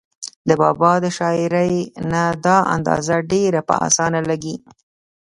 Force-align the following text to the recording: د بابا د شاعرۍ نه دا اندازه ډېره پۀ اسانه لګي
د 0.47 0.49
بابا 0.61 0.93
د 1.03 1.05
شاعرۍ 1.17 1.75
نه 2.11 2.23
دا 2.45 2.57
اندازه 2.75 3.15
ډېره 3.31 3.61
پۀ 3.67 3.75
اسانه 3.87 4.19
لګي 4.29 4.55